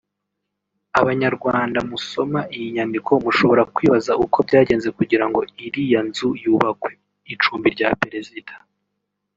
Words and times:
Abanyarwanda 1.01 1.79
musoma 1.91 2.39
iyi 2.55 2.67
nyandiko 2.75 3.11
mushobora 3.23 3.63
kwibaza 3.73 4.11
uko 4.25 4.37
byagenze 4.47 4.87
kugira 4.97 5.25
ngo 5.29 5.39
iriya 5.65 5.99
nzu 6.07 6.27
yubakwe(icumbi 6.43 7.67
rya 7.75 7.89
perezida) 8.01 8.53